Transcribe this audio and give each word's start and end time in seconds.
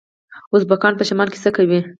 ازبکان 0.55 0.93
په 0.97 1.03
شمال 1.09 1.27
کې 1.31 1.39
څه 1.43 1.49
کوي؟ 1.55 1.79